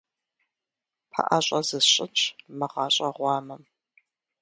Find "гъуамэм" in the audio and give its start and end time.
3.15-3.63